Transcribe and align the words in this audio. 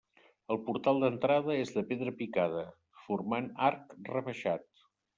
El 0.53 0.59
portal 0.69 1.01
d'entrada 1.03 1.59
és 1.65 1.75
de 1.77 1.85
pedra 1.91 2.15
picada, 2.23 2.65
formant 3.05 3.55
arc 3.71 3.99
rebaixat. 4.13 4.71